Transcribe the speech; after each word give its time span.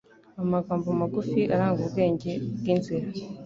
Amagambo 0.41 0.87
magufi 0.99 1.39
aranga 1.53 1.79
ubwenge 1.85 2.31
bwinzira 2.59 3.07